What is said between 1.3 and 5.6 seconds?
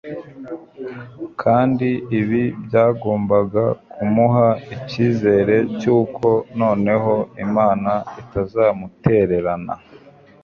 kandi ibi byagombaga kumuha icyizere